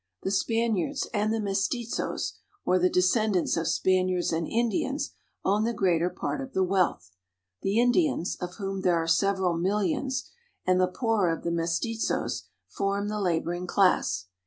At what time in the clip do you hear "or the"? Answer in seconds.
2.65-2.89